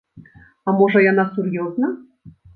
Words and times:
А 0.67 0.73
можа, 0.79 1.03
яна 1.11 1.27
сур'ёзна? 1.37 1.93